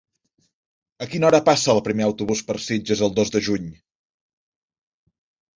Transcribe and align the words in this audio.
A 1.05 1.07
quina 1.11 1.27
hora 1.27 1.41
passa 1.49 1.75
el 1.75 1.83
primer 1.89 2.07
autobús 2.07 2.41
per 2.47 2.57
Sitges 2.69 3.05
el 3.09 3.13
dos 3.21 3.33
de 3.37 3.45
juny? 3.49 3.69